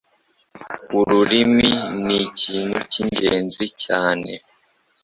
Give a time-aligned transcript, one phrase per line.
[0.99, 1.69] ururimi
[2.05, 4.31] ni ikintu cy'ingenzi cyane.